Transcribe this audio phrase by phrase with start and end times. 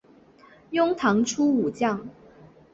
[0.71, 2.09] 隋唐初武将。